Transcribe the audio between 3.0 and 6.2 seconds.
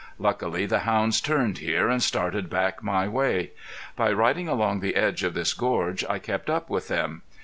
way. By riding along the edge of this gorge I